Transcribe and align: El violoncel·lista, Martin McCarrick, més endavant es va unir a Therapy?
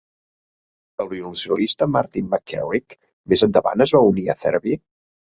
El 1.03 1.09
violoncel·lista, 1.09 1.87
Martin 1.95 2.31
McCarrick, 2.31 2.95
més 3.33 3.43
endavant 3.49 3.85
es 3.87 3.93
va 3.97 4.01
unir 4.07 4.25
a 4.27 4.37
Therapy? 4.45 4.75